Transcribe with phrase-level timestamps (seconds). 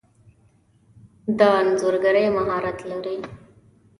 [1.37, 3.17] د انځورګری مهارت لرئ؟